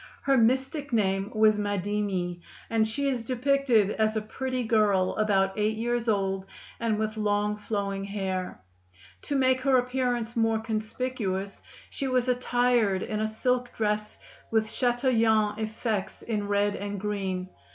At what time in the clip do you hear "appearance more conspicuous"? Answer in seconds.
9.77-11.61